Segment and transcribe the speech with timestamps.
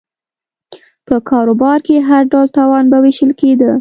[1.07, 3.69] په کاروبار کې هر ډول تاوان به وېشل کېده